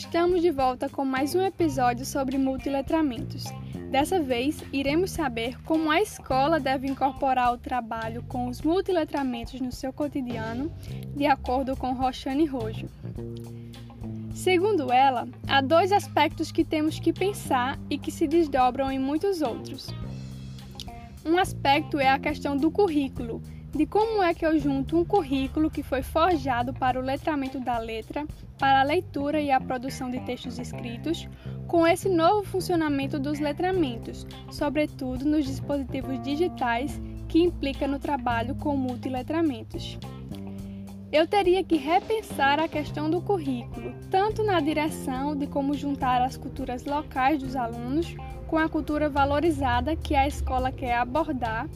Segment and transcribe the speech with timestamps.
[0.00, 3.44] Estamos de volta com mais um episódio sobre multiletramentos.
[3.90, 9.70] Dessa vez, iremos saber como a escola deve incorporar o trabalho com os multiletramentos no
[9.70, 10.72] seu cotidiano,
[11.14, 12.88] de acordo com Roxane Rojo.
[14.34, 19.42] Segundo ela, há dois aspectos que temos que pensar e que se desdobram em muitos
[19.42, 19.88] outros.
[21.26, 23.42] Um aspecto é a questão do currículo,
[23.72, 27.78] de como é que eu junto um currículo que foi forjado para o letramento da
[27.78, 28.26] letra,
[28.58, 31.28] para a leitura e a produção de textos escritos,
[31.66, 38.76] com esse novo funcionamento dos letramentos, sobretudo nos dispositivos digitais, que implica no trabalho com
[38.76, 39.98] multiletramentos.
[41.12, 46.36] Eu teria que repensar a questão do currículo, tanto na direção de como juntar as
[46.36, 48.14] culturas locais dos alunos
[48.46, 51.68] com a cultura valorizada que a escola quer abordar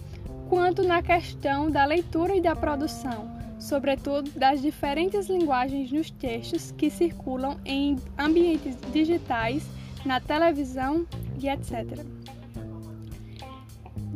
[0.49, 6.91] quanto na questão da leitura e da produção, sobretudo das diferentes linguagens nos textos que
[6.91, 9.67] circulam em ambientes digitais,
[10.05, 11.07] na televisão
[11.41, 12.05] e etc.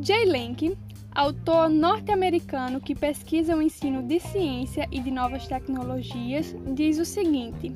[0.01, 0.77] Jay Lenk,
[1.15, 7.73] autor norte-americano que pesquisa o ensino de ciência e de novas tecnologias, diz o seguinte: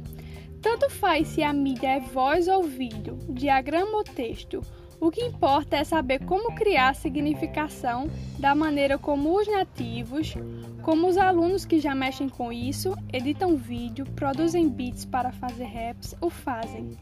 [0.60, 4.62] tanto faz se a mídia é voz ou vídeo, diagrama ou texto,
[5.02, 8.08] o que importa é saber como criar significação
[8.38, 10.36] da maneira como os nativos,
[10.80, 16.14] como os alunos que já mexem com isso, editam vídeo, produzem beats para fazer raps,
[16.20, 16.96] o fazem.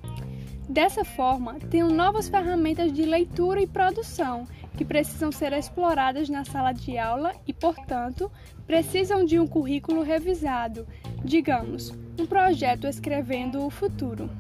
[0.66, 4.46] Dessa forma, tenho novas ferramentas de leitura e produção
[4.78, 8.32] que precisam ser exploradas na sala de aula e, portanto,
[8.66, 10.86] precisam de um currículo revisado,
[11.22, 14.30] digamos, um projeto escrevendo o futuro.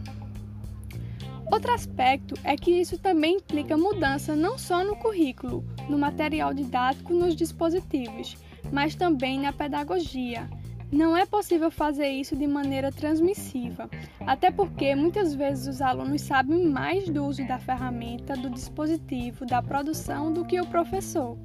[1.50, 7.12] Outro aspecto é que isso também implica mudança não só no currículo, no material didático,
[7.12, 8.36] nos dispositivos,
[8.70, 10.48] mas também na pedagogia.
[10.92, 13.88] Não é possível fazer isso de maneira transmissiva,
[14.26, 19.60] até porque muitas vezes os alunos sabem mais do uso da ferramenta, do dispositivo, da
[19.60, 21.36] produção do que o professor.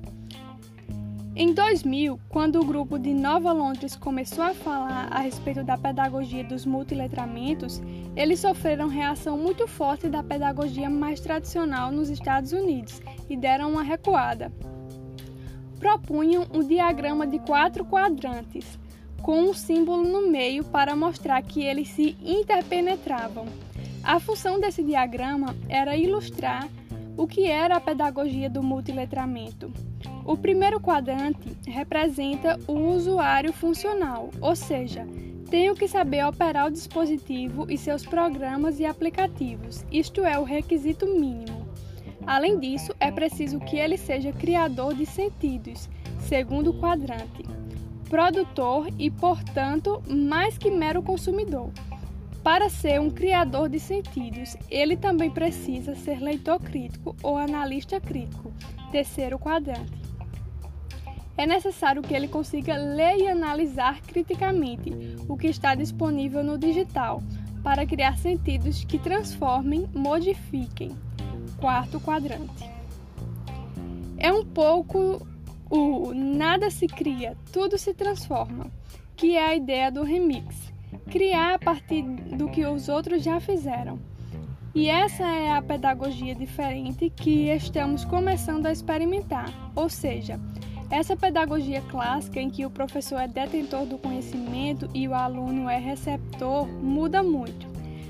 [1.37, 6.45] Em 2000, quando o grupo de Nova Londres começou a falar a respeito da pedagogia
[6.45, 7.81] dos multiletramentos,
[8.15, 13.83] eles sofreram reação muito forte da pedagogia mais tradicional nos Estados Unidos e deram uma
[13.83, 14.49] recuada.
[15.77, 18.79] Propunham um diagrama de quatro quadrantes,
[19.21, 23.45] com um símbolo no meio para mostrar que eles se interpenetravam.
[24.01, 26.69] A função desse diagrama era ilustrar
[27.17, 29.71] o que era a pedagogia do multiletramento.
[30.25, 35.07] O primeiro quadrante representa o usuário funcional, ou seja,
[35.49, 41.05] tenho que saber operar o dispositivo e seus programas e aplicativos, isto é, o requisito
[41.05, 41.65] mínimo.
[42.25, 45.87] Além disso, é preciso que ele seja criador de sentidos,
[46.19, 47.45] segundo quadrante,
[48.09, 51.69] produtor e, portanto, mais que mero consumidor.
[52.45, 58.53] Para ser um criador de sentidos, ele também precisa ser leitor crítico ou analista crítico,
[58.91, 60.05] terceiro quadrante
[61.37, 64.91] é necessário que ele consiga ler e analisar criticamente
[65.27, 67.21] o que está disponível no digital
[67.61, 70.95] para criar sentidos que transformem, modifiquem.
[71.57, 72.69] Quarto quadrante.
[74.17, 75.27] É um pouco
[75.69, 78.67] o nada se cria, tudo se transforma,
[79.15, 80.74] que é a ideia do remix.
[81.09, 83.99] Criar a partir do que os outros já fizeram.
[84.73, 90.37] E essa é a pedagogia diferente que estamos começando a experimentar, ou seja,
[90.89, 95.77] essa pedagogia clássica, em que o professor é detentor do conhecimento e o aluno é
[95.77, 97.67] receptor, muda muito.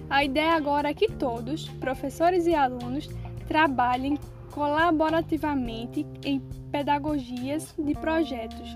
[0.10, 3.10] A ideia agora é que todos, professores e alunos,
[3.48, 4.18] trabalhem
[4.52, 6.40] colaborativamente em
[6.72, 8.76] pedagogias de projetos,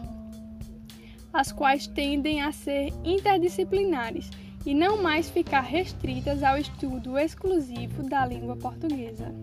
[1.33, 4.29] as quais tendem a ser interdisciplinares
[4.65, 9.33] e não mais ficar restritas ao estudo exclusivo da língua portuguesa.